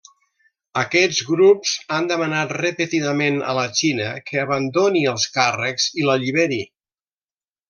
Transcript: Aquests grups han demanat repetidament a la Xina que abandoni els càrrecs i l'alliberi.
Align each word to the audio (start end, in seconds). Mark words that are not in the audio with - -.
Aquests 0.83 1.19
grups 1.27 1.73
han 1.97 2.07
demanat 2.11 2.55
repetidament 2.59 3.37
a 3.51 3.55
la 3.59 3.67
Xina 3.81 4.09
que 4.31 4.41
abandoni 4.45 5.05
els 5.13 5.29
càrrecs 5.37 5.87
i 6.03 6.09
l'alliberi. 6.09 6.61